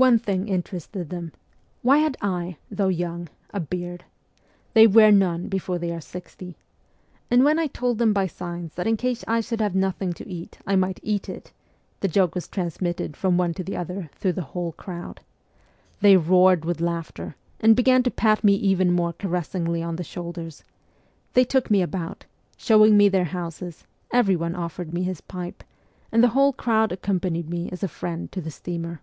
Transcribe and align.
One 0.00 0.18
thing 0.18 0.48
interested 0.48 1.10
them 1.10 1.32
why 1.82 1.98
had 1.98 2.16
I, 2.22 2.56
though 2.70 2.88
young, 2.88 3.28
a 3.50 3.60
beard? 3.60 4.06
They 4.72 4.86
wear 4.86 5.12
none 5.12 5.48
before 5.48 5.78
they 5.78 5.92
are 5.92 6.00
sixty. 6.00 6.56
And 7.30 7.44
when 7.44 7.58
I 7.58 7.66
told 7.66 7.98
them 7.98 8.14
by 8.14 8.26
signs 8.26 8.72
that 8.76 8.86
in 8.86 8.96
case 8.96 9.22
I 9.28 9.42
should 9.42 9.60
have 9.60 9.74
nothing 9.74 10.14
to 10.14 10.26
eat 10.26 10.56
I 10.66 10.74
might 10.74 11.00
eat 11.02 11.28
it 11.28 11.52
the 12.00 12.08
joke 12.08 12.34
was 12.34 12.48
trans 12.48 12.80
mitted 12.80 13.14
from 13.14 13.36
one 13.36 13.52
to 13.52 13.62
the 13.62 13.76
other 13.76 14.08
through 14.14 14.32
the 14.32 14.40
whole 14.56 14.72
crowd. 14.72 15.20
They 16.00 16.16
roared 16.16 16.64
with 16.64 16.80
laughter, 16.80 17.36
and 17.60 17.76
began 17.76 18.02
to 18.04 18.10
pat 18.10 18.42
me 18.42 18.54
even 18.54 18.92
more 18.92 19.12
caressingly 19.12 19.82
on 19.82 19.96
the 19.96 20.02
shoulders; 20.04 20.64
they 21.34 21.44
took 21.44 21.70
me 21.70 21.82
about, 21.82 22.24
showing 22.56 22.96
me 22.96 23.10
their 23.10 23.24
houses, 23.24 23.84
everyone 24.10 24.54
offered 24.54 24.94
me 24.94 25.02
his 25.02 25.20
pipe, 25.20 25.62
and 26.10 26.24
the 26.24 26.28
whole 26.28 26.54
crowd 26.54 26.90
accompanied 26.90 27.50
me 27.50 27.68
as 27.70 27.82
a 27.82 27.86
friend 27.86 28.32
to 28.32 28.40
the 28.40 28.50
steamer. 28.50 29.02